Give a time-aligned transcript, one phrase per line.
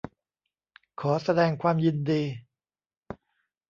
[1.01, 2.21] ขอแสดงความยินดี